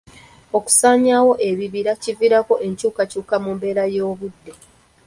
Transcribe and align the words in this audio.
Okusaanyaawo 0.57 1.33
ebibira 1.49 1.91
kiviirako 2.01 2.53
enkyukakyuka 2.67 3.35
mu 3.43 3.51
mbeera 3.57 3.83
y'obudde. 3.95 4.53